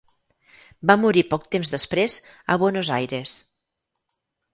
Va 0.91 0.95
morir 1.01 1.23
poc 1.33 1.45
temps 1.55 1.71
després 1.73 2.15
a 2.55 2.57
Buenos 2.65 2.91
Aires. 2.97 3.35